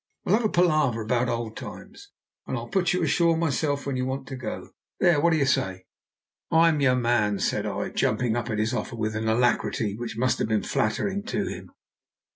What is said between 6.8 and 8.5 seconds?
your man," said I, jumping at